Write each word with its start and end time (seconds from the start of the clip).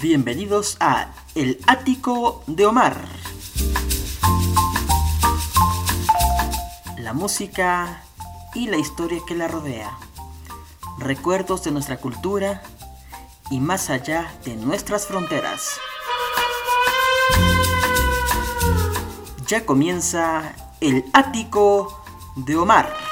Bienvenidos 0.00 0.76
a 0.78 1.12
El 1.34 1.58
Ático 1.66 2.44
de 2.46 2.64
Omar. 2.64 3.08
La 6.98 7.12
música 7.12 8.02
y 8.54 8.68
la 8.68 8.76
historia 8.76 9.20
que 9.26 9.34
la 9.34 9.48
rodea. 9.48 9.98
Recuerdos 10.98 11.64
de 11.64 11.70
nuestra 11.72 11.96
cultura 11.98 12.62
y 13.50 13.60
más 13.60 13.90
allá 13.90 14.32
de 14.44 14.56
nuestras 14.56 15.06
fronteras. 15.06 15.78
Ya 19.46 19.66
comienza 19.66 20.54
El 20.80 21.04
Ático 21.12 22.04
de 22.36 22.56
Omar. 22.56 23.05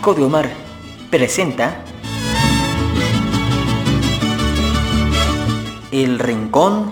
Ático 0.00 0.14
de 0.14 0.24
Omar 0.24 0.50
presenta 1.10 1.84
El 5.92 6.18
Rincón 6.18 6.90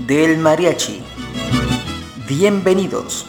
del 0.00 0.38
Mariachi. 0.38 1.00
Bienvenidos. 2.26 3.26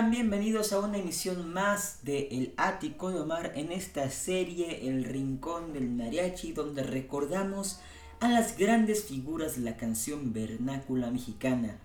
Bienvenidos 0.00 0.72
a 0.72 0.80
una 0.80 0.96
emisión 0.96 1.52
más 1.52 1.98
de 2.02 2.28
El 2.30 2.54
Ático 2.56 3.10
de 3.10 3.20
Omar 3.20 3.52
en 3.56 3.70
esta 3.70 4.08
serie 4.08 4.88
El 4.88 5.04
Rincón 5.04 5.74
del 5.74 5.90
Mariachi 5.90 6.52
donde 6.52 6.82
recordamos 6.82 7.78
a 8.18 8.28
las 8.28 8.56
grandes 8.56 9.04
figuras 9.04 9.56
de 9.56 9.60
la 9.60 9.76
canción 9.76 10.32
vernácula 10.32 11.10
mexicana. 11.10 11.76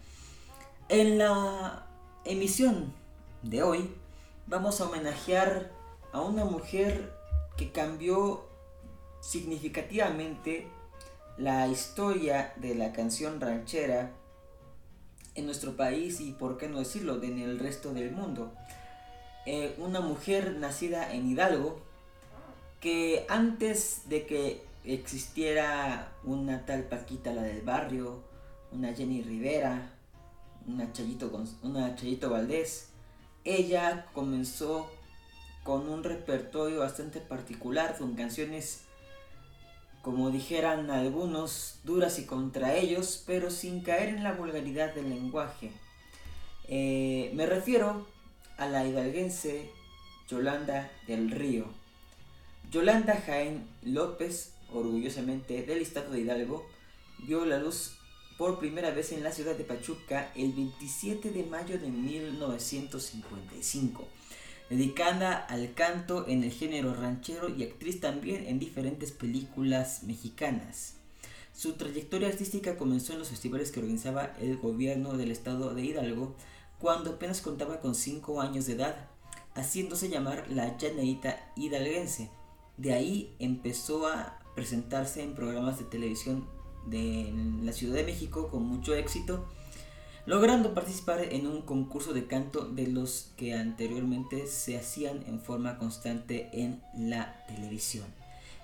En 0.88 1.18
la 1.18 1.86
emisión 2.24 2.94
de 3.44 3.62
hoy 3.62 3.90
vamos 4.48 4.80
a 4.80 4.86
homenajear 4.86 5.74
a 6.14 6.22
una 6.22 6.46
mujer 6.46 7.14
que 7.58 7.74
cambió 7.74 8.48
significativamente 9.20 10.70
la 11.38 11.68
historia 11.68 12.54
de 12.56 12.74
la 12.74 12.94
canción 12.94 13.42
ranchera 13.42 14.14
en 15.38 15.46
nuestro 15.46 15.78
país 15.78 16.20
y, 16.20 16.34
por 16.34 16.58
qué 16.58 16.68
no 16.68 16.80
decirlo, 16.80 17.22
en 17.24 17.40
el 17.40 17.60
resto 17.60 17.94
del 17.94 18.12
mundo. 18.12 18.52
Eh, 19.46 19.76
una 19.78 20.02
mujer 20.02 20.58
nacida 20.58 21.14
en 21.14 21.30
Hidalgo 21.30 21.80
que 22.82 23.26
antes 23.30 24.10
de 24.10 24.26
que 24.26 24.62
existiera 24.84 26.12
una 26.24 26.66
tal 26.66 26.84
Paquita 26.84 27.34
la 27.34 27.44
del 27.44 27.62
barrio, 27.62 28.24
una 28.72 28.94
Jenny 28.94 29.22
Rivera, 29.22 29.94
una 30.68 30.92
Chayito, 30.92 31.32
una 31.64 31.96
Chayito 31.96 32.30
Valdés, 32.30 32.90
ella 33.46 34.08
comenzó 34.14 34.92
con 35.64 35.88
un 35.88 36.04
repertorio 36.04 36.80
bastante 36.80 37.20
particular, 37.22 37.98
con 37.98 38.16
canciones 38.16 38.87
como 40.08 40.32
dijeran 40.32 40.90
algunos, 40.90 41.82
duras 41.84 42.18
y 42.18 42.26
contra 42.26 42.78
ellos, 42.78 43.22
pero 43.28 43.52
sin 43.52 43.82
caer 43.82 44.08
en 44.08 44.24
la 44.24 44.32
vulgaridad 44.32 44.96
del 44.96 45.10
lenguaje. 45.10 45.70
Eh, 46.70 47.30
me 47.34 47.46
refiero 47.46 48.08
a 48.56 48.68
la 48.68 48.88
hidalguense 48.88 49.70
Yolanda 50.30 50.90
del 51.08 51.30
Río. 51.30 51.66
Yolanda 52.72 53.18
Jaén 53.18 53.68
López, 53.84 54.54
orgullosamente 54.72 55.64
del 55.64 55.82
estado 55.82 56.12
de 56.12 56.22
Hidalgo, 56.22 56.66
vio 57.26 57.44
la 57.44 57.60
luz 57.60 57.98
por 58.38 58.60
primera 58.60 58.92
vez 58.92 59.12
en 59.12 59.24
la 59.24 59.34
ciudad 59.34 59.58
de 59.58 59.66
Pachuca 59.66 60.32
el 60.38 60.54
27 60.54 61.32
de 61.32 61.44
mayo 61.44 61.80
de 61.80 61.90
1955 61.90 64.08
dedicada 64.70 65.38
al 65.38 65.74
canto 65.74 66.28
en 66.28 66.44
el 66.44 66.52
género 66.52 66.94
ranchero 66.94 67.50
y 67.50 67.64
actriz 67.64 68.00
también 68.00 68.46
en 68.46 68.60
diferentes 68.60 69.12
películas 69.12 70.04
mexicanas. 70.04 70.96
Su 71.54 71.74
trayectoria 71.74 72.28
artística 72.28 72.78
comenzó 72.78 73.14
en 73.14 73.20
los 73.20 73.30
festivales 73.30 73.72
que 73.72 73.80
organizaba 73.80 74.36
el 74.40 74.58
gobierno 74.58 75.18
del 75.18 75.32
estado 75.32 75.74
de 75.74 75.86
Hidalgo 75.86 76.36
cuando 76.80 77.12
apenas 77.12 77.42
contaba 77.42 77.80
con 77.80 77.96
5 77.96 78.42
años 78.42 78.68
de 78.68 78.74
edad, 78.74 79.08
haciéndose 79.56 80.10
llamar 80.10 80.46
la 80.50 80.78
llanerita 80.78 81.52
hidalguense. 81.56 82.30
De 82.78 82.94
ahí 82.94 83.36
empezó 83.40 84.08
a 84.08 84.40
presentarse 84.54 85.24
en 85.24 85.34
programas 85.34 85.80
de 85.80 85.86
televisión 85.86 86.48
de 86.86 87.34
la 87.64 87.74
Ciudad 87.74 87.96
de 87.96 88.04
México 88.04 88.50
con 88.50 88.64
mucho 88.64 88.94
éxito 88.94 89.48
logrando 90.28 90.74
participar 90.74 91.22
en 91.32 91.48
un 91.48 91.62
concurso 91.62 92.14
de 92.14 92.28
canto 92.28 92.68
de 92.68 92.88
los 92.88 93.32
que 93.38 93.54
anteriormente 93.54 94.46
se 94.48 94.78
hacían 94.78 95.24
en 95.26 95.40
forma 95.40 95.78
constante 95.78 96.50
en 96.52 96.84
la 96.94 97.46
televisión. 97.48 98.06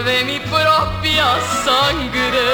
De 0.04 0.24
mi 0.24 0.40
propia 0.40 1.26
sangre. 1.64 2.48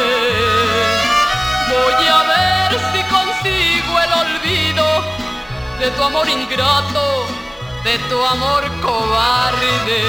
Voy 1.68 2.06
a 2.18 2.20
ver 2.32 2.70
si 2.92 3.00
consigo 3.16 3.92
el 4.04 4.12
olvido 4.24 4.86
de 5.78 5.90
tu 5.90 6.02
amor 6.02 6.28
ingrato, 6.28 7.26
de 7.84 7.98
tu 8.10 8.24
amor 8.24 8.64
cobarde. 8.82 10.02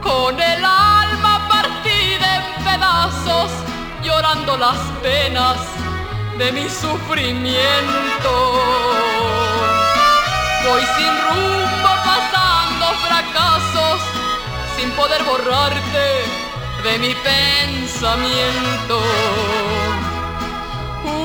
Con 0.00 0.40
el 0.40 0.64
alma 0.64 1.48
partida 1.48 2.36
en 2.36 2.64
pedazos, 2.64 3.50
llorando 4.02 4.56
las 4.56 4.78
penas 5.02 5.56
de 6.38 6.52
mi 6.52 6.68
sufrimiento. 6.68 8.32
Voy 10.64 10.82
sin 10.96 11.12
rumbo 11.26 11.71
poder 14.96 15.22
borrarte 15.24 16.06
de 16.82 16.98
mi 16.98 17.14
pensamiento. 17.14 19.00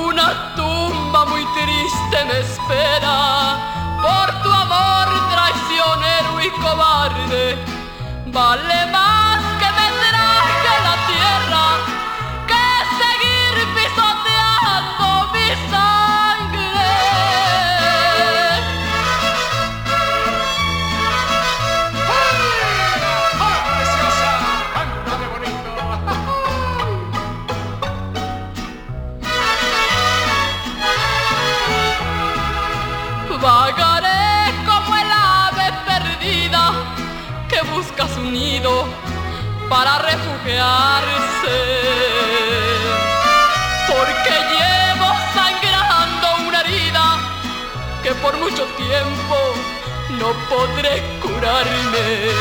Una 0.05 0.55
tumba 0.55 1.25
muy 1.25 1.45
triste 1.55 2.25
me 2.25 2.39
espera 2.39 3.57
por 4.01 4.43
tu 4.43 4.51
amor 4.51 5.07
traicionero 5.31 6.41
y 6.41 6.49
cobarde. 6.61 7.57
Vale 8.27 8.85
más 8.91 9.26
para 39.69 39.97
refugiarse. 39.99 41.57
Porque 43.87 44.33
llevo 44.53 45.09
sangrando 45.33 46.27
una 46.47 46.61
herida 46.61 47.17
que 48.03 48.13
por 48.15 48.37
mucho 48.37 48.63
tiempo 48.77 49.37
no 50.19 50.29
podré 50.49 51.01
curarme. 51.21 52.31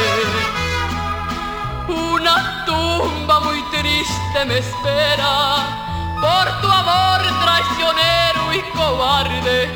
Una 1.89 2.65
tumba 2.67 3.41
muy 3.41 3.63
triste 3.71 4.45
me 4.47 4.59
espera 4.59 5.57
por 6.21 6.61
tu 6.61 6.69
amor 6.69 7.21
traicionero 7.45 8.53
y 8.53 8.61
cobarde. 8.77 9.71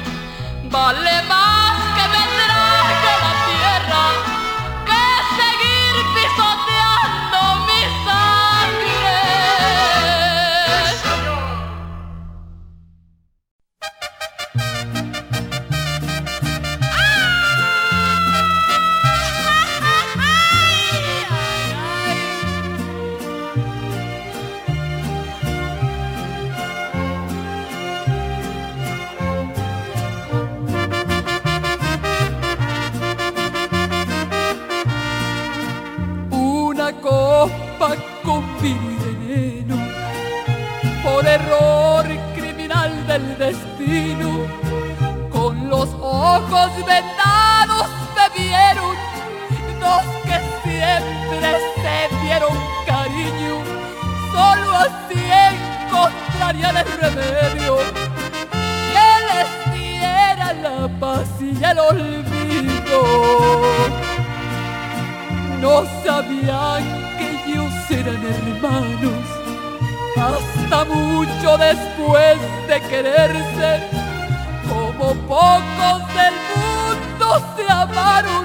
Vale 0.70 1.23
más 1.23 1.69
mucho 70.85 71.59
después 71.59 72.38
de 72.69 72.81
quererse 72.88 73.82
como 74.69 75.15
pocos 75.27 76.15
del 76.15 76.35
mundo 76.56 77.27
se 77.56 77.65
amaron 77.71 78.44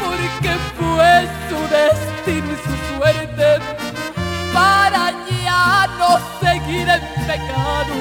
porque 0.00 0.52
fue 0.78 1.12
su 1.48 1.58
destino 1.68 2.48
y 2.52 2.56
su 2.56 2.74
suerte 2.96 3.48
para 4.52 5.12
ya 5.44 5.86
no 5.98 6.10
seguir 6.40 6.88
en 6.88 7.02
pecado. 7.26 7.96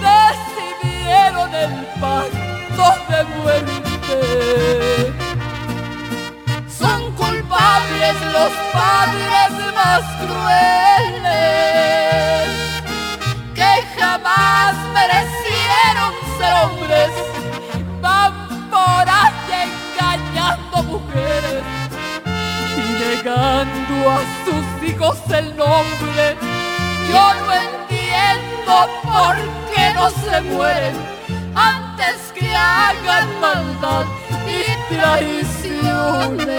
Decidieron 0.00 1.50
el 1.54 1.72
pacto 2.00 2.86
de 3.08 3.20
muerte. 3.36 4.18
Son 6.68 7.00
culpables 7.12 8.16
los 8.32 8.52
padres 8.72 9.50
más 9.74 10.02
crueles 10.20 11.93
merecieron 14.94 16.12
ser 16.38 16.52
hombres. 16.62 17.10
Van 18.00 18.32
por 18.70 19.04
ahí 19.20 19.34
engañando 19.68 20.82
mujeres 20.84 21.62
y 22.76 22.82
negando 23.02 24.10
a 24.10 24.20
sus 24.44 24.88
hijos 24.88 25.18
el 25.30 25.56
nombre. 25.56 26.36
Yo 27.10 27.34
no 27.40 27.52
entiendo 27.52 28.74
por 29.02 29.34
qué 29.74 29.84
no 29.94 30.10
se 30.10 30.40
mueren 30.42 30.96
antes 31.54 32.32
que 32.34 32.54
hagan 32.54 33.28
maldad 33.40 34.06
y 34.46 34.94
traiciones. 34.94 36.53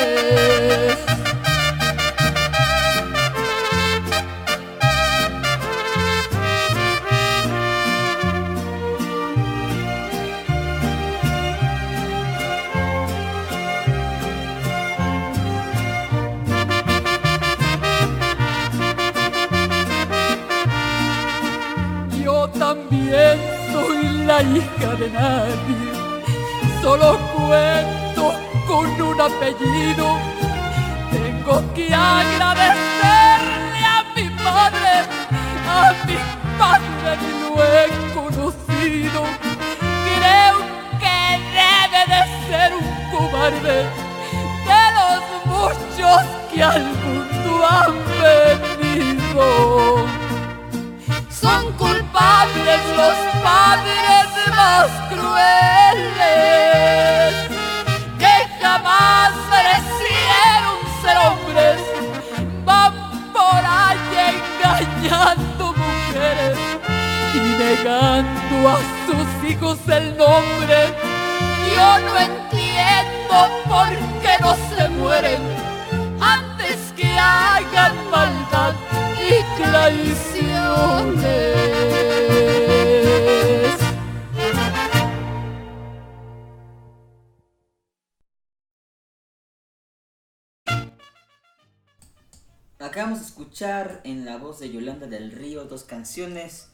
Escuchar 93.55 94.01
en 94.03 94.25
la 94.25 94.35
voz 94.35 94.59
de 94.59 94.69
Yolanda 94.69 95.07
del 95.07 95.31
Río 95.31 95.63
dos 95.63 95.85
canciones 95.85 96.67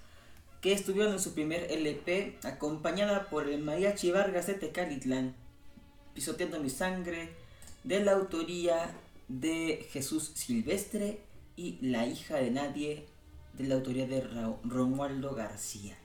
que 0.62 0.74
estuvieron 0.74 1.14
en 1.14 1.20
su 1.20 1.36
primer 1.36 1.72
LP, 1.72 2.40
acompañada 2.44 3.30
por 3.30 3.48
el 3.48 3.62
Mariachi 3.62 4.10
Vargas 4.10 4.48
de 4.48 4.56
Tecalitlán, 4.56 5.36
Pisoteando 6.16 6.60
mi 6.60 6.72
sangre, 6.72 7.30
de 7.84 8.04
la 8.04 8.14
autoría 8.14 8.90
de 9.28 9.88
Jesús 9.92 10.32
Silvestre 10.34 11.22
y 11.56 11.78
La 11.82 12.08
hija 12.08 12.38
de 12.38 12.50
nadie, 12.50 13.06
de 13.54 13.66
la 13.66 13.76
autoría 13.76 14.08
de 14.08 14.28
Romualdo 14.64 15.36
García. 15.36 15.96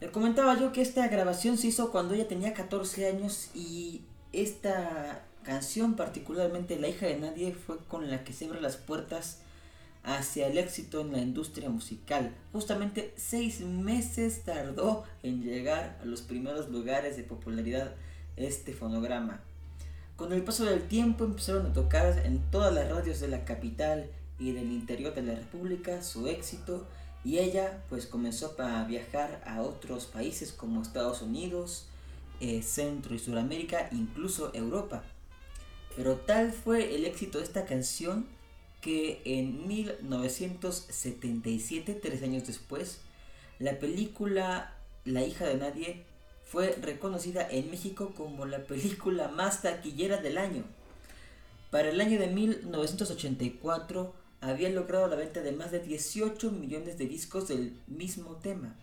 Le 0.00 0.10
comentaba 0.10 0.58
yo 0.58 0.72
que 0.72 0.82
esta 0.82 1.06
grabación 1.06 1.56
se 1.56 1.68
hizo 1.68 1.92
cuando 1.92 2.14
ella 2.14 2.26
tenía 2.26 2.52
14 2.52 3.06
años 3.06 3.50
y 3.54 4.00
esta 4.32 5.24
canción, 5.44 5.94
particularmente 5.94 6.78
La 6.78 6.88
hija 6.88 7.06
de 7.06 7.18
nadie, 7.18 7.54
fue 7.54 7.78
con 7.88 8.10
la 8.10 8.24
que 8.24 8.32
se 8.32 8.46
abre 8.46 8.60
las 8.60 8.76
puertas 8.76 9.38
hacia 10.02 10.46
el 10.46 10.56
éxito 10.56 11.00
en 11.00 11.12
la 11.12 11.18
industria 11.18 11.68
musical. 11.68 12.32
Justamente 12.52 13.12
seis 13.16 13.60
meses 13.60 14.42
tardó 14.44 15.04
en 15.22 15.42
llegar 15.42 15.98
a 16.00 16.04
los 16.04 16.22
primeros 16.22 16.68
lugares 16.68 17.16
de 17.16 17.24
popularidad 17.24 17.92
este 18.36 18.72
fonograma. 18.72 19.40
Con 20.16 20.32
el 20.32 20.42
paso 20.42 20.64
del 20.64 20.86
tiempo 20.86 21.24
empezaron 21.24 21.66
a 21.66 21.72
tocar 21.72 22.24
en 22.24 22.38
todas 22.50 22.72
las 22.72 22.90
radios 22.90 23.20
de 23.20 23.28
la 23.28 23.44
capital 23.44 24.08
y 24.38 24.52
del 24.52 24.70
interior 24.70 25.14
de 25.14 25.22
la 25.22 25.34
república 25.34 26.02
su 26.02 26.28
éxito 26.28 26.86
y 27.24 27.38
ella 27.38 27.82
pues 27.88 28.06
comenzó 28.06 28.54
a 28.58 28.84
viajar 28.84 29.42
a 29.44 29.60
otros 29.62 30.06
países 30.06 30.52
como 30.52 30.80
Estados 30.80 31.22
Unidos, 31.22 31.86
eh, 32.40 32.62
Centro 32.62 33.14
y 33.14 33.18
Suramérica, 33.18 33.90
incluso 33.92 34.54
Europa. 34.54 35.04
Pero 35.96 36.16
tal 36.16 36.52
fue 36.52 36.94
el 36.94 37.04
éxito 37.04 37.38
de 37.38 37.44
esta 37.44 37.64
canción 37.64 38.26
que 38.80 39.20
en 39.24 39.66
1977, 39.66 41.94
tres 41.94 42.22
años 42.22 42.46
después, 42.46 43.00
la 43.58 43.78
película 43.78 44.74
La 45.04 45.24
hija 45.24 45.46
de 45.46 45.56
nadie 45.56 46.04
fue 46.44 46.76
reconocida 46.80 47.48
en 47.48 47.70
México 47.70 48.12
como 48.16 48.44
la 48.44 48.64
película 48.64 49.28
más 49.28 49.62
taquillera 49.62 50.16
del 50.18 50.38
año. 50.38 50.64
Para 51.70 51.90
el 51.90 52.00
año 52.00 52.18
de 52.18 52.28
1984 52.28 54.14
había 54.40 54.70
logrado 54.70 55.08
la 55.08 55.16
venta 55.16 55.42
de 55.42 55.52
más 55.52 55.72
de 55.72 55.80
18 55.80 56.52
millones 56.52 56.96
de 56.98 57.06
discos 57.06 57.48
del 57.48 57.80
mismo 57.86 58.36
tema. 58.36 58.74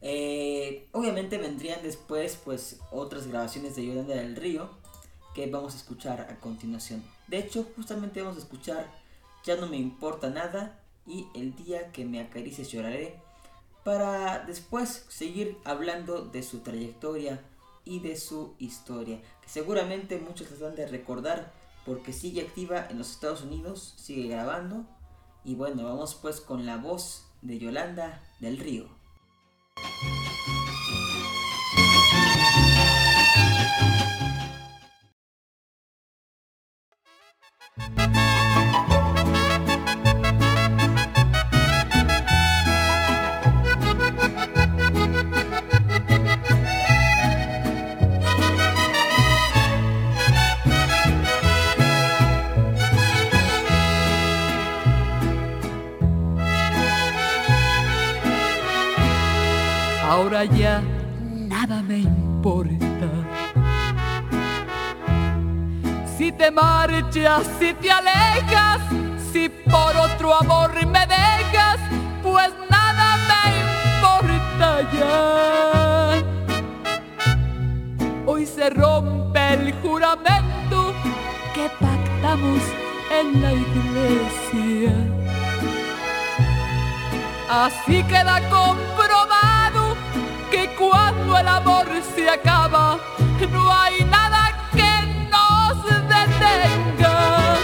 Eh, 0.00 0.88
obviamente 0.92 1.38
vendrían 1.38 1.82
después 1.82 2.38
pues 2.44 2.78
otras 2.92 3.26
grabaciones 3.26 3.74
de 3.74 3.86
Yolanda 3.86 4.14
del 4.14 4.36
Río 4.36 4.70
que 5.34 5.46
vamos 5.46 5.74
a 5.74 5.78
escuchar 5.78 6.20
a 6.20 6.40
continuación. 6.40 7.02
De 7.26 7.38
hecho, 7.38 7.66
justamente 7.76 8.22
vamos 8.22 8.36
a 8.36 8.40
escuchar 8.40 8.90
Ya 9.44 9.56
no 9.56 9.66
me 9.66 9.76
importa 9.76 10.30
nada 10.30 10.80
y 11.06 11.26
El 11.34 11.56
día 11.56 11.90
que 11.90 12.04
me 12.04 12.20
acaricies 12.20 12.70
lloraré 12.70 13.18
para 13.82 14.40
después 14.40 15.06
seguir 15.08 15.56
hablando 15.64 16.26
de 16.26 16.42
su 16.42 16.58
trayectoria 16.58 17.42
y 17.86 18.00
de 18.00 18.16
su 18.16 18.54
historia, 18.58 19.18
que 19.40 19.48
seguramente 19.48 20.18
muchos 20.18 20.60
van 20.60 20.74
de 20.74 20.86
recordar 20.86 21.54
porque 21.86 22.12
sigue 22.12 22.42
activa 22.42 22.86
en 22.90 22.98
los 22.98 23.10
Estados 23.10 23.40
Unidos, 23.40 23.94
sigue 23.96 24.28
grabando 24.28 24.84
y 25.42 25.54
bueno, 25.54 25.84
vamos 25.84 26.14
pues 26.20 26.42
con 26.42 26.66
la 26.66 26.76
voz 26.76 27.24
de 27.40 27.58
Yolanda 27.58 28.22
del 28.40 28.58
Río. 28.58 28.97
thank 37.96 38.16
you 38.16 38.27
Ahora 60.18 60.44
ya 60.46 60.82
nada 61.48 61.80
me 61.80 61.98
importa. 61.98 63.08
Si 66.16 66.32
te 66.32 66.50
marchas, 66.50 67.46
si 67.60 67.72
te 67.74 67.88
alejas, 67.88 68.80
si 69.32 69.48
por 69.48 69.96
otro 69.96 70.34
amor 70.34 70.74
me 70.86 71.06
dejas, 71.06 71.78
pues 72.24 72.50
nada 72.68 73.06
me 73.30 73.42
importa 73.94 74.68
ya. 74.98 76.24
Hoy 78.26 78.44
se 78.44 78.70
rompe 78.70 79.54
el 79.54 79.72
juramento 79.74 80.94
que 81.54 81.70
pactamos 81.78 82.62
en 83.20 83.40
la 83.40 83.52
iglesia. 83.52 84.94
Así 87.48 88.02
queda 88.02 88.40
comprobado 88.50 89.37
que 90.50 90.74
cuando 90.74 91.36
el 91.36 91.48
amor 91.48 91.86
se 92.14 92.28
acaba, 92.28 92.98
no 93.52 93.72
hay 93.72 94.04
nada 94.04 94.52
que 94.72 94.92
nos 95.30 95.84
detenga. 95.84 97.56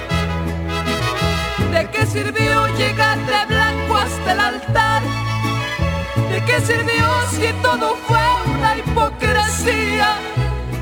¿De 1.73 1.91
qué 1.91 2.07
sirvió 2.07 2.67
llegar 2.77 3.19
de 3.19 3.55
blanco 3.55 3.97
hasta 3.97 4.33
el 4.33 4.41
altar? 4.41 5.03
¿De 6.31 6.45
qué 6.45 6.61
sirvió 6.61 7.07
si 7.31 7.53
todo 7.63 7.97
fue 8.07 8.27
una 8.55 8.77
hipocresía? 8.79 10.17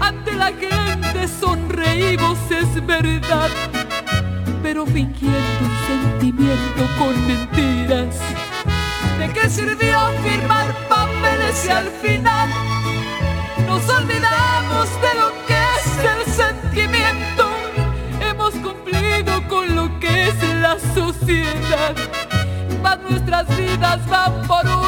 Ante 0.00 0.32
la 0.32 0.52
gente 0.52 1.28
sonreímos, 1.28 2.38
es 2.50 2.86
verdad, 2.86 3.50
pero 4.62 4.86
fingiendo 4.86 5.64
sentimiento 5.86 6.82
con 6.98 7.26
mentiras. 7.26 8.16
¿De 9.18 9.32
qué 9.32 9.48
sirvió 9.48 9.98
firmar 10.24 10.74
y 11.52 11.68
al 11.68 11.88
final 12.00 12.48
nos 13.66 13.86
olvidamos 13.88 14.88
de 15.02 15.14
lo 15.20 15.30
que 15.46 15.58
es 15.76 15.86
el 16.12 16.32
sentimiento? 16.32 17.50
Hemos 18.20 18.54
cumplido 18.54 19.46
con 19.48 19.74
lo 19.76 20.00
que 20.00 20.28
es 20.28 20.34
la 20.60 20.78
sociedad, 20.94 21.94
mas 22.82 22.98
nuestras 23.08 23.46
vidas 23.56 24.00
van 24.08 24.42
por 24.46 24.64
un 24.66 24.81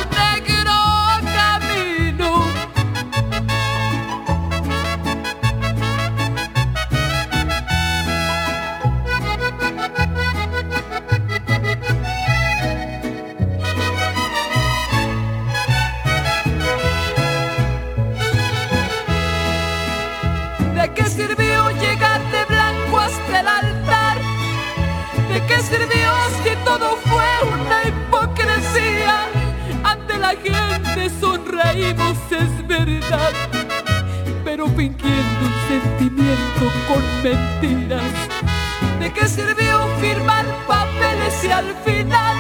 es 31.77 32.67
verdad, 32.69 33.33
pero 34.45 34.67
fingiendo 34.69 35.41
un 35.43 35.55
sentimiento 35.69 36.71
con 36.87 37.03
mentiras. 37.23 38.13
¿De 39.01 39.13
qué 39.13 39.27
sirvió 39.27 39.87
firmar 40.01 40.45
papeles 40.67 41.45
y 41.45 41.51
al 41.51 41.75
final 41.85 42.37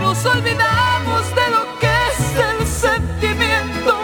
nos 0.00 0.24
olvidamos 0.26 1.22
de 1.34 1.50
lo 1.50 1.78
que 1.80 1.86
es 1.86 2.60
el 2.60 2.66
sentimiento? 2.66 3.96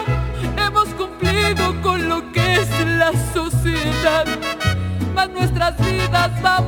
Hemos 0.57 0.89
cumplido 0.95 1.79
con 1.81 2.09
lo 2.09 2.31
que 2.31 2.55
es 2.55 2.69
la 2.85 3.11
sociedad, 3.33 4.25
mas 5.13 5.29
nuestras 5.29 5.77
vidas 5.77 6.41
van 6.41 6.64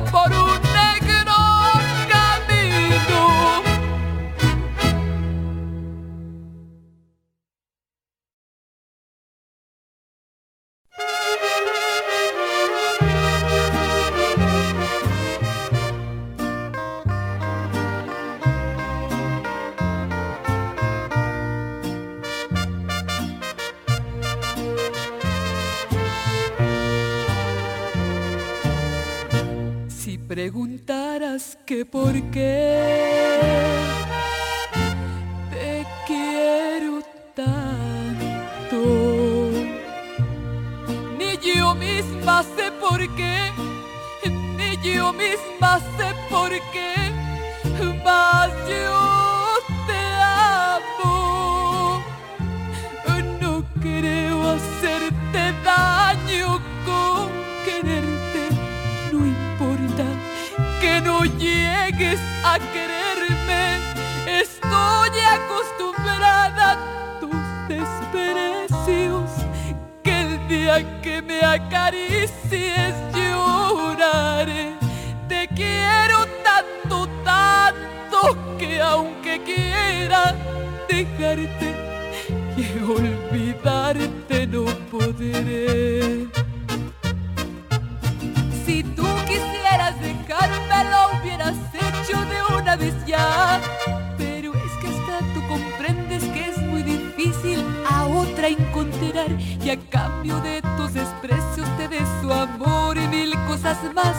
me 71.28 71.40
acaricies 71.44 72.94
lloraré. 73.14 74.64
Te 75.28 75.46
quiero 75.54 76.18
tanto, 76.48 77.06
tanto 77.22 78.18
que 78.58 78.80
aunque 78.80 79.34
quiera 79.42 80.34
dejarte 80.88 81.68
y 82.56 82.66
olvidarte 82.96 84.46
no 84.46 84.64
podré. 84.90 86.26
Si 88.64 88.82
tú 88.96 89.06
quisieras 89.26 89.94
dejarme 90.00 90.78
lo 90.92 91.00
hubieras 91.12 91.58
hecho 91.84 92.18
de 92.32 92.38
una 92.58 92.74
vez 92.76 92.94
ya. 93.06 93.60
Pero 94.16 94.54
es 94.54 94.72
que 94.80 94.88
hasta 94.92 95.18
tú 95.34 95.40
comprendes 95.46 96.07
otra 98.38 98.48
encontrar. 98.48 99.30
Y 99.64 99.70
a 99.70 99.76
cambio 99.90 100.40
de 100.40 100.62
tus 100.76 100.94
desprecios 100.94 101.68
te 101.76 101.88
dé 101.88 101.98
su 102.20 102.32
amor 102.32 102.96
y 102.96 103.06
mil 103.08 103.34
cosas 103.46 103.78
más. 103.94 104.16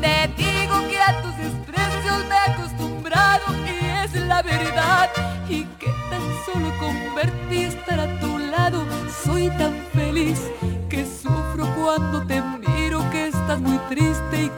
Te 0.00 0.28
digo 0.36 0.74
que 0.88 1.00
a 1.00 1.20
tus 1.22 1.36
desprecios 1.36 2.18
me 2.28 2.34
he 2.34 2.52
acostumbrado 2.52 3.44
y 3.66 4.04
es 4.04 4.14
la 4.26 4.42
verdad. 4.42 5.10
Y 5.48 5.64
que 5.80 5.88
tan 6.10 6.22
solo 6.46 6.72
con 6.78 7.14
verte 7.14 7.66
estar 7.66 8.00
a 8.00 8.20
tu 8.20 8.38
lado 8.38 8.84
soy 9.24 9.48
tan 9.58 9.74
feliz 9.92 10.40
que 10.88 11.04
sufro 11.04 11.66
cuando 11.76 12.24
te 12.26 12.40
miro 12.40 13.08
que 13.10 13.28
estás 13.28 13.60
muy 13.60 13.78
triste 13.88 14.44
y 14.44 14.51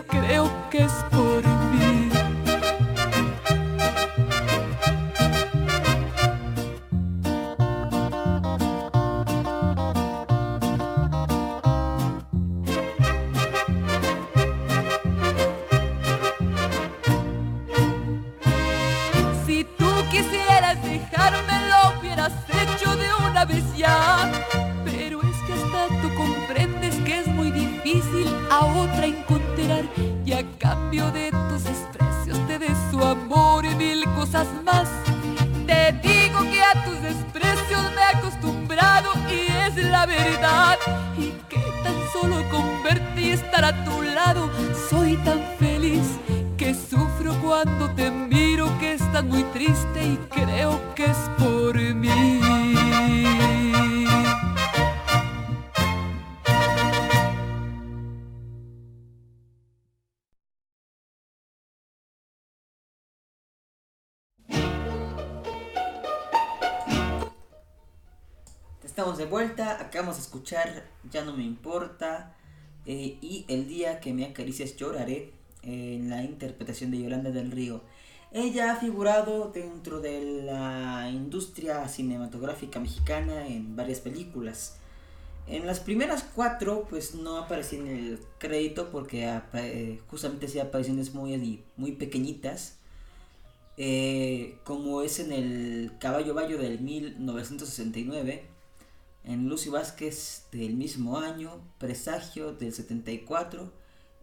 Estamos 68.94 69.18
de 69.18 69.24
vuelta, 69.24 69.82
acabamos 69.82 70.14
de 70.14 70.22
escuchar 70.22 70.84
Ya 71.10 71.24
no 71.24 71.36
me 71.36 71.42
importa 71.42 72.32
eh, 72.86 73.18
y 73.20 73.44
El 73.48 73.66
día 73.66 73.98
que 73.98 74.12
me 74.12 74.24
acaricias 74.24 74.76
lloraré 74.76 75.32
en 75.64 76.10
la 76.10 76.22
interpretación 76.22 76.92
de 76.92 77.02
Yolanda 77.02 77.32
del 77.32 77.50
Río. 77.50 77.80
Ella 78.30 78.70
ha 78.70 78.76
figurado 78.76 79.50
dentro 79.52 79.98
de 79.98 80.44
la 80.44 81.10
industria 81.12 81.88
cinematográfica 81.88 82.78
mexicana 82.78 83.48
en 83.48 83.74
varias 83.74 83.98
películas. 83.98 84.76
En 85.48 85.66
las 85.66 85.80
primeras 85.80 86.22
cuatro, 86.22 86.86
pues 86.88 87.16
no 87.16 87.38
aparecía 87.38 87.80
en 87.80 87.88
el 87.88 88.20
crédito 88.38 88.92
porque 88.92 89.28
eh, 89.54 90.00
justamente 90.06 90.46
hacía 90.46 90.62
apariciones 90.62 91.12
muy, 91.12 91.64
muy 91.76 91.92
pequeñitas. 91.96 92.76
Eh, 93.76 94.58
como 94.62 95.02
es 95.02 95.18
en 95.18 95.32
el 95.32 95.90
Caballo 95.98 96.32
Bayo 96.32 96.58
del 96.58 96.78
1969, 96.78 98.53
en 99.24 99.48
Lucy 99.48 99.70
Vázquez 99.70 100.44
del 100.52 100.74
mismo 100.74 101.18
año, 101.18 101.60
Presagio 101.78 102.52
del 102.52 102.72
74, 102.72 103.72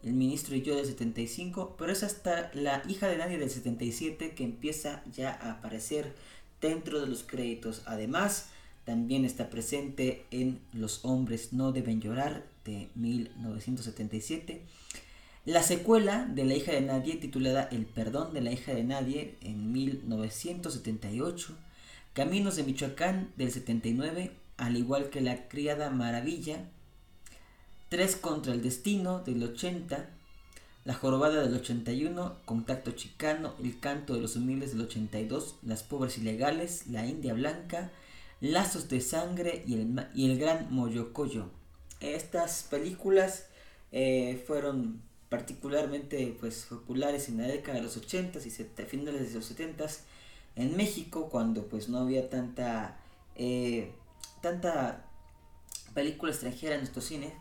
El 0.03 0.13
Ministro 0.13 0.55
y 0.55 0.61
yo 0.61 0.75
del 0.75 0.85
75, 0.85 1.75
pero 1.77 1.91
es 1.91 2.03
hasta 2.03 2.51
La 2.53 2.83
hija 2.87 3.07
de 3.07 3.17
nadie 3.17 3.37
del 3.37 3.49
77 3.49 4.31
que 4.31 4.43
empieza 4.43 5.03
ya 5.11 5.31
a 5.31 5.53
aparecer 5.53 6.13
dentro 6.61 7.01
de 7.01 7.07
los 7.07 7.23
créditos. 7.23 7.81
Además, 7.85 8.49
también 8.85 9.25
está 9.25 9.49
presente 9.49 10.25
en 10.31 10.59
Los 10.73 11.03
hombres 11.03 11.53
no 11.53 11.71
deben 11.71 12.01
llorar 12.01 12.45
de 12.65 12.89
1977. 12.95 14.61
La 15.45 15.63
secuela 15.63 16.25
de 16.25 16.45
La 16.45 16.53
hija 16.55 16.71
de 16.71 16.81
nadie 16.81 17.15
titulada 17.15 17.63
El 17.71 17.85
perdón 17.85 18.33
de 18.33 18.41
la 18.41 18.51
hija 18.51 18.73
de 18.73 18.83
nadie 18.83 19.37
en 19.41 19.71
1978. 19.71 21.55
Caminos 22.13 22.57
de 22.57 22.63
Michoacán 22.63 23.31
del 23.37 23.51
79, 23.51 24.31
al 24.61 24.77
igual 24.77 25.09
que 25.09 25.21
La 25.21 25.47
criada 25.47 25.89
maravilla. 25.89 26.69
Tres 27.89 28.15
contra 28.15 28.53
el 28.53 28.61
destino 28.61 29.19
del 29.19 29.43
80. 29.43 30.07
La 30.85 30.93
jorobada 30.93 31.41
del 31.41 31.55
81, 31.55 32.37
Contacto 32.45 32.91
chicano, 32.91 33.55
El 33.63 33.79
canto 33.79 34.13
de 34.13 34.21
los 34.21 34.35
humildes 34.35 34.73
del 34.73 34.81
82, 34.81 35.55
Las 35.63 35.81
pobres 35.81 36.19
ilegales, 36.19 36.85
La 36.87 37.07
india 37.07 37.33
blanca, 37.33 37.91
Lazos 38.39 38.87
de 38.87 39.01
sangre 39.01 39.63
y 39.65 39.73
el, 39.73 40.07
y 40.13 40.29
el 40.29 40.37
gran 40.37 40.71
Moyocoyo. 40.71 41.49
Estas 41.99 42.67
películas 42.69 43.47
eh, 43.91 44.43
fueron 44.45 45.01
particularmente 45.29 46.37
pues, 46.39 46.67
populares 46.69 47.29
en 47.29 47.39
la 47.39 47.47
década 47.47 47.79
de 47.79 47.83
los 47.83 47.97
80 47.97 48.39
y 48.45 48.51
finales 48.85 49.29
de 49.29 49.35
los 49.35 49.45
70 49.45 49.87
en 50.55 50.77
México 50.77 51.29
cuando 51.29 51.65
pues 51.65 51.89
no 51.89 51.99
había 51.99 52.29
tanta 52.29 52.99
eh, 53.35 53.91
tanta 54.41 55.05
película 55.93 56.31
extranjera 56.31 56.75
en 56.75 56.81
nuestro 56.81 57.01
cine 57.01 57.33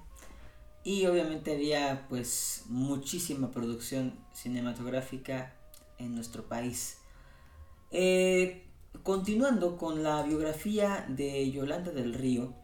y 0.83 1.05
obviamente 1.07 1.55
había 1.55 2.07
pues 2.09 2.65
muchísima 2.67 3.51
producción 3.51 4.19
cinematográfica 4.33 5.55
en 5.99 6.15
nuestro 6.15 6.49
país. 6.49 6.97
Eh, 7.91 8.65
continuando 9.03 9.77
con 9.77 10.03
la 10.03 10.23
biografía 10.23 11.05
de 11.09 11.51
Yolanda 11.51 11.93
del 11.93 12.15
Río, 12.15 12.55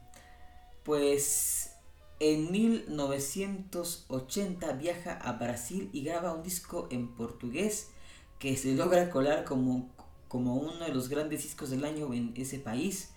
pues 0.83 1.73
en 2.21 2.51
1980 2.51 4.73
viaja 4.73 5.13
a 5.13 5.33
Brasil 5.33 5.91
y 5.93 6.03
graba 6.03 6.33
un 6.33 6.43
disco 6.43 6.89
en 6.91 7.15
portugués 7.15 7.91
que 8.39 8.57
se 8.57 8.75
logra 8.75 9.11
colar 9.11 9.45
como, 9.45 9.91
como 10.29 10.57
uno 10.57 10.83
de 10.85 10.95
los 10.95 11.11
grandes 11.11 11.43
discos 11.43 11.69
del 11.71 11.85
año 11.85 12.15
en 12.15 12.33
ese 12.37 12.59
país. 12.59 13.11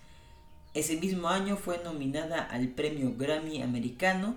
Ese 0.73 0.97
mismo 0.97 1.29
año 1.29 1.58
fue 1.58 1.82
nominada 1.84 2.43
al 2.43 2.67
premio 2.69 3.15
Grammy 3.17 3.62
americano. 3.62 4.36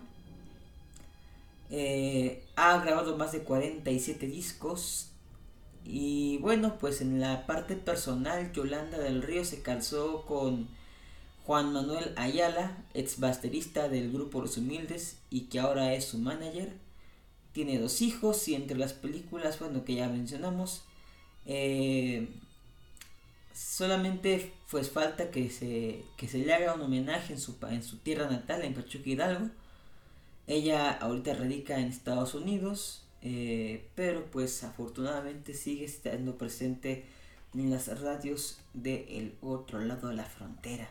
Eh, 1.70 2.44
ha 2.56 2.78
grabado 2.78 3.16
más 3.16 3.32
de 3.32 3.42
47 3.42 4.26
discos. 4.26 5.10
Y 5.84 6.38
bueno, 6.38 6.78
pues 6.78 7.00
en 7.00 7.20
la 7.20 7.46
parte 7.46 7.76
personal, 7.76 8.52
Yolanda 8.52 8.98
del 8.98 9.22
Río 9.22 9.44
se 9.44 9.62
casó 9.62 10.24
con 10.26 10.68
Juan 11.44 11.72
Manuel 11.72 12.12
Ayala, 12.16 12.76
ex 12.94 13.18
baterista 13.18 13.88
del 13.88 14.12
grupo 14.12 14.40
Los 14.40 14.56
Humildes 14.56 15.18
y 15.28 15.42
que 15.42 15.58
ahora 15.60 15.94
es 15.94 16.04
su 16.06 16.18
manager. 16.18 16.72
tiene 17.52 17.78
dos 17.78 18.00
hijos 18.00 18.48
y 18.48 18.54
entre 18.54 18.78
las 18.78 18.94
películas, 18.94 19.58
bueno, 19.58 19.84
que 19.84 19.96
ya 19.96 20.08
mencionamos, 20.08 20.84
eh, 21.44 22.28
solamente 23.54 24.52
pues 24.72 24.90
falta 24.90 25.30
que 25.30 25.50
se, 25.50 26.02
que 26.16 26.26
se 26.26 26.38
le 26.38 26.54
haga 26.54 26.72
un 26.72 26.80
homenaje 26.80 27.34
en 27.34 27.38
su, 27.38 27.56
en 27.68 27.82
su 27.82 27.98
tierra 27.98 28.30
natal, 28.30 28.64
en 28.64 28.72
Pachuca 28.72 29.10
Hidalgo. 29.10 29.50
Ella 30.46 30.90
ahorita 30.92 31.34
radica 31.34 31.78
en 31.78 31.88
Estados 31.88 32.34
Unidos, 32.34 33.04
eh, 33.20 33.84
pero 33.94 34.24
pues 34.30 34.64
afortunadamente 34.64 35.52
sigue 35.52 35.84
estando 35.84 36.38
presente 36.38 37.04
en 37.52 37.70
las 37.70 38.00
radios 38.00 38.60
del 38.72 39.34
otro 39.42 39.78
lado 39.78 40.08
de 40.08 40.14
la 40.14 40.24
frontera. 40.24 40.88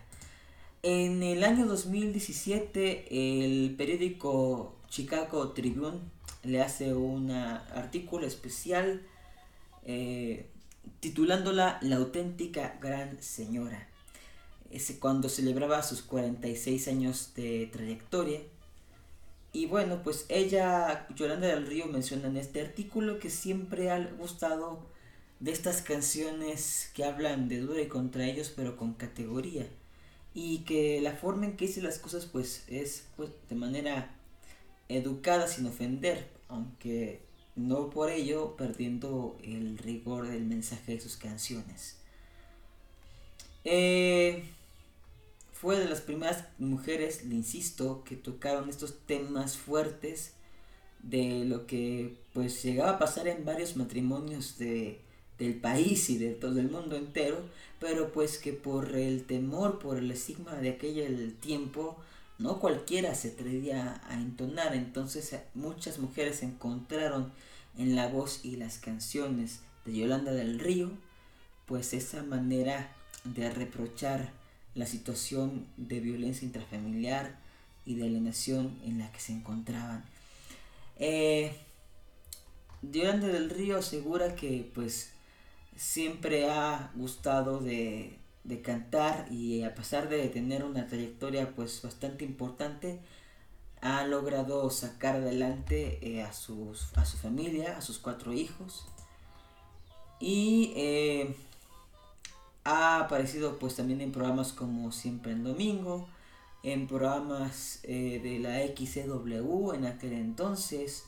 En 0.83 1.23
el 1.23 1.43
año 1.43 1.65
2017 1.65 3.07
el 3.09 3.73
periódico 3.75 4.75
Chicago 4.89 5.53
Tribune 5.53 6.01
le 6.43 6.61
hace 6.61 6.93
un 6.93 7.31
artículo 7.31 8.27
especial 8.27 9.01
eh, 9.85 10.45
titulándola 10.99 11.79
La 11.81 11.97
auténtica 11.97 12.77
gran 12.81 13.21
señora. 13.21 13.87
Ese 14.69 14.99
cuando 14.99 15.29
celebraba 15.29 15.83
sus 15.83 16.01
46 16.01 16.87
años 16.87 17.33
de 17.35 17.69
trayectoria. 17.71 18.41
Y 19.53 19.65
bueno, 19.65 20.01
pues 20.01 20.25
ella, 20.29 21.07
Yolanda 21.15 21.47
del 21.47 21.67
Río, 21.67 21.87
menciona 21.87 22.27
en 22.27 22.37
este 22.37 22.61
artículo 22.61 23.19
que 23.19 23.29
siempre 23.29 23.91
ha 23.91 23.99
gustado 24.17 24.85
de 25.41 25.51
estas 25.51 25.81
canciones 25.81 26.91
que 26.93 27.03
hablan 27.03 27.49
de 27.49 27.59
duro 27.59 27.79
y 27.79 27.87
contra 27.87 28.25
ellos, 28.25 28.53
pero 28.55 28.77
con 28.77 28.93
categoría. 28.93 29.67
Y 30.33 30.59
que 30.59 31.01
la 31.01 31.13
forma 31.13 31.45
en 31.45 31.57
que 31.57 31.67
dice 31.67 31.81
las 31.81 31.99
cosas, 31.99 32.25
pues 32.25 32.63
es 32.67 33.07
pues, 33.17 33.31
de 33.49 33.55
manera 33.55 34.15
educada 34.87 35.47
sin 35.47 35.65
ofender, 35.65 36.29
aunque 36.47 37.21
no 37.55 37.89
por 37.89 38.09
ello 38.09 38.55
perdiendo 38.55 39.37
el 39.43 39.77
rigor 39.77 40.27
del 40.27 40.45
mensaje 40.45 40.93
de 40.93 41.01
sus 41.01 41.17
canciones. 41.17 41.97
Eh, 43.63 44.43
fue 45.53 45.77
de 45.77 45.87
las 45.87 46.01
primeras 46.01 46.45
mujeres, 46.57 47.23
le 47.25 47.35
insisto, 47.35 48.03
que 48.03 48.15
tocaron 48.15 48.69
estos 48.69 48.97
temas 49.05 49.57
fuertes 49.57 50.33
de 51.03 51.45
lo 51.45 51.67
que 51.67 52.15
pues 52.33 52.63
llegaba 52.63 52.91
a 52.91 52.99
pasar 52.99 53.27
en 53.27 53.45
varios 53.45 53.75
matrimonios 53.75 54.57
de, 54.57 55.01
del 55.37 55.55
país 55.55 56.09
y 56.09 56.17
de 56.17 56.33
todo 56.33 56.59
el 56.59 56.69
mundo 56.69 56.95
entero, 56.95 57.37
pero 57.79 58.11
pues 58.11 58.37
que 58.37 58.53
por 58.53 58.95
el 58.95 59.23
temor, 59.25 59.79
por 59.79 59.97
el 59.97 60.11
estigma 60.11 60.55
de 60.55 60.69
aquel 60.69 61.35
tiempo, 61.35 61.97
no 62.41 62.59
cualquiera 62.59 63.13
se 63.13 63.29
atrevía 63.29 64.01
a 64.09 64.15
entonar, 64.15 64.73
entonces 64.75 65.35
muchas 65.53 65.99
mujeres 65.99 66.41
encontraron 66.41 67.31
en 67.77 67.95
la 67.95 68.07
voz 68.07 68.43
y 68.43 68.55
las 68.55 68.79
canciones 68.79 69.59
de 69.85 69.95
Yolanda 69.95 70.31
del 70.31 70.59
Río, 70.59 70.91
pues 71.67 71.93
esa 71.93 72.23
manera 72.23 72.91
de 73.23 73.49
reprochar 73.51 74.31
la 74.73 74.87
situación 74.87 75.67
de 75.77 75.99
violencia 75.99 76.45
intrafamiliar 76.45 77.37
y 77.85 77.95
de 77.95 78.05
alienación 78.05 78.79
en 78.85 78.99
la 78.99 79.11
que 79.11 79.19
se 79.19 79.33
encontraban. 79.33 80.03
Eh, 80.97 81.55
Yolanda 82.81 83.27
del 83.27 83.51
Río 83.51 83.77
asegura 83.77 84.35
que 84.35 84.69
pues 84.73 85.11
siempre 85.75 86.49
ha 86.49 86.91
gustado 86.95 87.59
de, 87.59 88.17
de 88.43 88.61
cantar 88.61 89.31
y 89.31 89.63
a 89.63 89.75
pesar 89.75 90.09
de 90.09 90.27
tener 90.29 90.63
una 90.63 90.87
trayectoria 90.87 91.53
pues 91.55 91.81
bastante 91.81 92.25
importante, 92.25 92.99
ha 93.81 94.05
logrado 94.05 94.69
sacar 94.69 95.15
adelante 95.15 95.99
eh, 96.01 96.21
a, 96.21 96.33
sus, 96.33 96.95
a 96.97 97.05
su 97.05 97.17
familia, 97.17 97.77
a 97.77 97.81
sus 97.81 97.97
cuatro 97.97 98.33
hijos. 98.33 98.85
Y 100.19 100.73
eh, 100.75 101.35
ha 102.63 102.99
aparecido 102.99 103.57
pues 103.57 103.75
también 103.75 104.01
en 104.01 104.11
programas 104.11 104.53
como 104.53 104.91
Siempre 104.91 105.31
en 105.31 105.43
Domingo, 105.43 106.07
en 106.63 106.87
programas 106.87 107.79
eh, 107.83 108.19
de 108.21 108.39
la 108.39 108.59
XCW 108.59 109.73
en 109.73 109.85
aquel 109.85 110.13
entonces, 110.13 111.05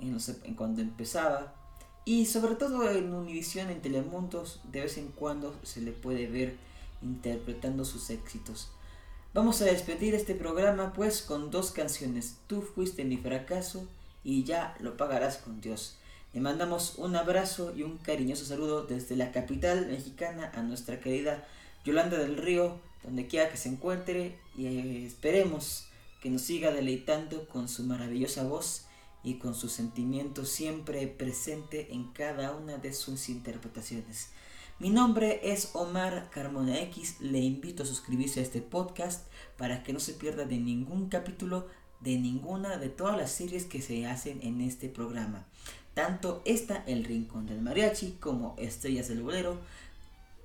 en, 0.00 0.18
cuando 0.56 0.82
empezaba. 0.82 1.54
Y 2.04 2.26
sobre 2.26 2.56
todo 2.56 2.90
en 2.90 3.12
Univision, 3.12 3.70
en 3.70 3.82
Telemundos, 3.82 4.60
de 4.64 4.82
vez 4.82 4.98
en 4.98 5.08
cuando 5.08 5.54
se 5.62 5.80
le 5.80 5.92
puede 5.92 6.26
ver 6.26 6.56
interpretando 7.06 7.84
sus 7.84 8.10
éxitos. 8.10 8.68
Vamos 9.32 9.60
a 9.60 9.66
despedir 9.66 10.14
este 10.14 10.34
programa 10.34 10.92
pues 10.92 11.22
con 11.22 11.50
dos 11.50 11.70
canciones, 11.70 12.36
Tú 12.46 12.62
fuiste 12.62 13.04
mi 13.04 13.16
fracaso 13.16 13.86
y 14.24 14.44
Ya 14.44 14.76
lo 14.80 14.96
pagarás 14.96 15.36
con 15.38 15.60
Dios. 15.60 15.98
Le 16.32 16.40
mandamos 16.40 16.94
un 16.96 17.16
abrazo 17.16 17.72
y 17.74 17.82
un 17.82 17.98
cariñoso 17.98 18.44
saludo 18.44 18.86
desde 18.86 19.16
la 19.16 19.32
capital 19.32 19.86
mexicana 19.86 20.50
a 20.54 20.62
nuestra 20.62 21.00
querida 21.00 21.46
Yolanda 21.84 22.18
del 22.18 22.36
Río, 22.36 22.78
donde 23.02 23.26
quiera 23.26 23.50
que 23.50 23.56
se 23.56 23.68
encuentre 23.68 24.38
y 24.56 24.66
eh, 24.66 25.06
esperemos 25.06 25.86
que 26.20 26.30
nos 26.30 26.42
siga 26.42 26.72
deleitando 26.72 27.48
con 27.48 27.68
su 27.68 27.84
maravillosa 27.84 28.42
voz 28.42 28.86
y 29.22 29.34
con 29.38 29.54
su 29.54 29.68
sentimiento 29.68 30.44
siempre 30.44 31.06
presente 31.06 31.92
en 31.92 32.12
cada 32.12 32.52
una 32.52 32.78
de 32.78 32.92
sus 32.92 33.28
interpretaciones. 33.28 34.30
Mi 34.78 34.90
nombre 34.90 35.40
es 35.42 35.70
Omar 35.72 36.28
Carmona 36.30 36.78
X, 36.82 37.16
le 37.20 37.38
invito 37.38 37.82
a 37.82 37.86
suscribirse 37.86 38.40
a 38.40 38.42
este 38.42 38.60
podcast 38.60 39.26
para 39.56 39.82
que 39.82 39.94
no 39.94 40.00
se 40.00 40.12
pierda 40.12 40.44
de 40.44 40.58
ningún 40.58 41.08
capítulo 41.08 41.66
de 42.00 42.18
ninguna 42.18 42.76
de 42.76 42.90
todas 42.90 43.16
las 43.16 43.32
series 43.32 43.64
que 43.64 43.80
se 43.80 44.04
hacen 44.04 44.38
en 44.42 44.60
este 44.60 44.90
programa. 44.90 45.46
Tanto 45.94 46.42
esta 46.44 46.84
El 46.86 47.04
Rincón 47.04 47.46
del 47.46 47.62
Mariachi 47.62 48.18
como 48.20 48.54
Estrellas 48.58 49.08
del 49.08 49.22
Bolero, 49.22 49.58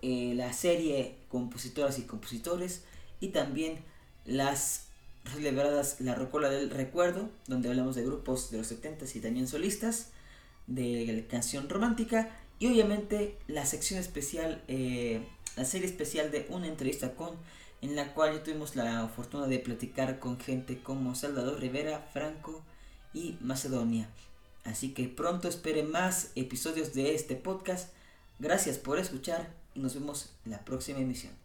eh, 0.02 0.32
la 0.34 0.54
serie 0.54 1.18
Compositoras 1.28 2.00
y 2.00 2.04
Compositores 2.04 2.86
y 3.20 3.30
también 3.30 3.80
las 4.24 4.86
celebradas 5.34 6.00
La 6.00 6.16
Rocola 6.16 6.50
del 6.50 6.70
Recuerdo, 6.70 7.30
donde 7.48 7.68
hablamos 7.68 7.96
de 7.96 8.06
grupos 8.06 8.50
de 8.50 8.60
los 8.60 8.72
70s 8.72 9.14
y 9.14 9.20
también 9.20 9.50
solistas, 9.50 10.12
de 10.68 11.22
la 11.22 11.28
canción 11.28 11.68
romántica 11.68 12.30
y 12.62 12.68
obviamente 12.68 13.40
la 13.48 13.66
sección 13.66 14.00
especial, 14.00 14.62
eh, 14.68 15.26
la 15.58 15.66
serie 15.66 15.88
especial 15.88 16.30
de 16.30 16.46
una 16.50 16.68
entrevista 16.68 17.16
con, 17.16 17.36
en 17.82 17.96
la 17.96 18.14
cual 18.14 18.44
tuvimos 18.44 18.76
la 18.76 19.08
fortuna 19.08 19.48
de 19.48 19.58
platicar 19.58 20.20
con 20.20 20.40
gente 20.40 20.78
como 20.78 21.16
Salvador 21.16 21.60
Rivera, 21.60 22.08
Franco 22.14 22.62
y 23.16 23.36
Macedonia. 23.42 24.08
Así 24.64 24.94
que 24.94 25.08
pronto 25.08 25.48
espere 25.48 25.82
más 25.82 26.30
episodios 26.36 26.94
de 26.94 27.16
este 27.16 27.36
podcast. 27.36 27.92
Gracias 28.38 28.78
por 28.78 29.00
escuchar 29.00 29.52
y 29.74 29.80
nos 29.80 29.96
vemos 29.96 30.30
en 30.46 30.52
la 30.52 30.64
próxima 30.64 31.00
emisión. 31.00 31.41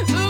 Ooh. 0.00 0.14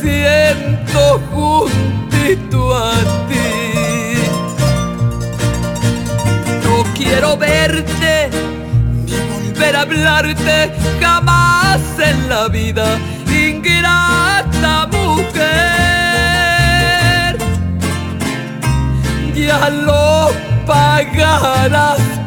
siento 0.00 1.20
juntito 1.32 2.74
a 2.76 2.92
ti. 3.28 4.16
No 6.64 6.84
quiero 6.94 7.36
verte 7.36 8.30
ni 9.04 9.16
volver 9.30 9.76
a 9.76 9.80
hablarte 9.82 10.72
jamás 11.00 11.80
en 11.98 12.28
la 12.28 12.48
vida, 12.48 12.98
ingrata 13.28 14.86
mujer. 14.86 15.40
Ya 19.34 19.70
lo 19.70 20.30
pagarás 20.66 22.19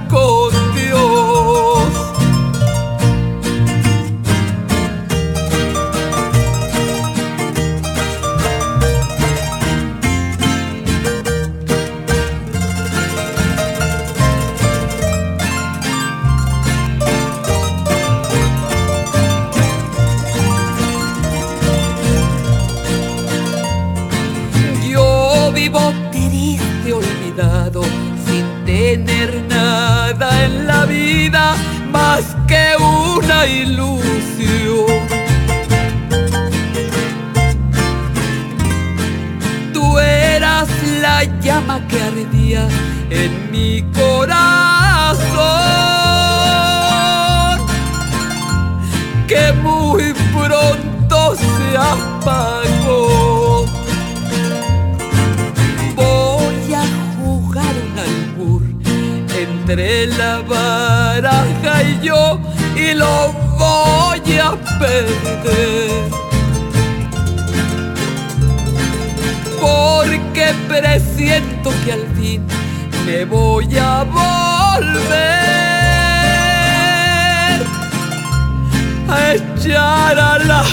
ilusión. 33.48 34.86
Tú 39.74 40.00
eras 40.00 40.68
la 41.02 41.24
llama 41.42 41.86
que 41.88 42.02
ardía 42.02 42.68
en 43.10 43.52
mi 43.52 43.84
corazón, 43.94 45.28
que 49.28 49.54
muy 49.62 50.14
pronto 50.34 51.36
se 51.36 51.78
apagó. 51.78 53.66
Voy 55.96 56.74
a 56.74 56.86
jugar 57.18 57.76
un 57.86 58.00
albur 58.00 58.62
entre 59.38 60.08
la 60.08 60.42
baraja 60.42 61.84
y 61.84 62.00
yo 62.06 62.40
y 62.76 62.94
lo 62.94 63.32
voy 63.58 64.40
a 64.40 64.52
perder. 64.80 66.12
Porque 69.60 70.54
presiento 70.68 71.72
que 71.86 71.94
al 71.94 72.08
fin 72.16 72.46
me 73.06 73.26
voy 73.26 73.78
a 73.78 74.04
volver 74.04 75.24
a 79.10 79.34
echar 79.34 80.20
a 80.20 80.40
la 80.40 80.64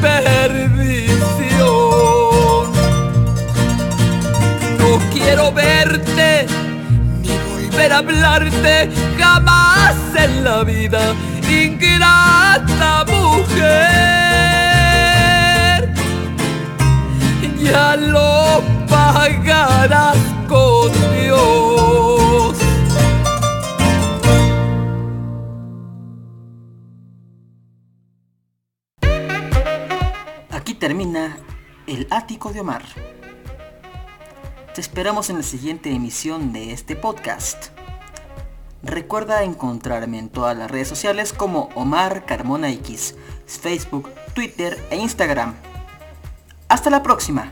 perdición. 0.00 1.06
No 4.78 4.98
quiero 5.12 5.52
verte 5.52 6.46
ni 7.22 7.28
volver 7.50 7.92
a 7.92 7.98
hablarte 7.98 8.90
jamás 9.18 9.96
en 10.16 10.44
la 10.44 10.64
vida, 10.64 11.14
ingrata 11.48 13.04
mujer. 13.06 14.66
Ya 17.62 17.96
lo 17.96 18.62
pagarás 18.88 20.16
con 20.48 20.92
Dios. 21.20 22.56
Aquí 30.50 30.74
termina 30.74 31.38
El 31.86 32.06
Ático 32.10 32.52
de 32.52 32.60
Omar. 32.60 32.82
Te 34.74 34.80
esperamos 34.80 35.30
en 35.30 35.36
la 35.38 35.42
siguiente 35.42 35.90
emisión 35.90 36.52
de 36.52 36.72
este 36.72 36.96
podcast. 36.96 37.75
Recuerda 38.86 39.42
encontrarme 39.42 40.18
en 40.20 40.28
todas 40.28 40.56
las 40.56 40.70
redes 40.70 40.86
sociales 40.86 41.32
como 41.32 41.70
Omar 41.74 42.24
Carmona 42.24 42.70
X, 42.70 43.16
Facebook, 43.46 44.10
Twitter 44.32 44.78
e 44.90 44.96
Instagram. 44.96 45.54
Hasta 46.68 46.88
la 46.88 47.02
próxima. 47.02 47.50